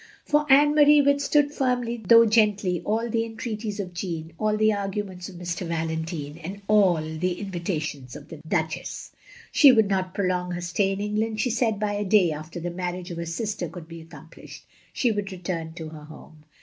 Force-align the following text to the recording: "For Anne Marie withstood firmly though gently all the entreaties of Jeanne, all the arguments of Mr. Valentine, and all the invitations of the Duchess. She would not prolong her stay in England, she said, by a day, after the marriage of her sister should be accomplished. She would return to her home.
"For 0.25 0.51
Anne 0.51 0.73
Marie 0.73 0.99
withstood 1.03 1.53
firmly 1.53 1.97
though 2.03 2.25
gently 2.25 2.81
all 2.83 3.07
the 3.07 3.23
entreaties 3.23 3.79
of 3.79 3.93
Jeanne, 3.93 4.33
all 4.39 4.57
the 4.57 4.73
arguments 4.73 5.29
of 5.29 5.35
Mr. 5.35 5.63
Valentine, 5.67 6.39
and 6.43 6.63
all 6.67 6.99
the 7.03 7.39
invitations 7.39 8.15
of 8.15 8.29
the 8.29 8.37
Duchess. 8.37 9.11
She 9.51 9.71
would 9.71 9.87
not 9.87 10.15
prolong 10.15 10.53
her 10.53 10.61
stay 10.61 10.91
in 10.91 11.01
England, 11.01 11.39
she 11.39 11.51
said, 11.51 11.79
by 11.79 11.93
a 11.93 12.03
day, 12.03 12.31
after 12.31 12.59
the 12.59 12.71
marriage 12.71 13.11
of 13.11 13.17
her 13.19 13.27
sister 13.27 13.69
should 13.71 13.87
be 13.87 14.01
accomplished. 14.01 14.65
She 14.91 15.11
would 15.11 15.31
return 15.31 15.73
to 15.73 15.89
her 15.89 16.05
home. 16.05 16.45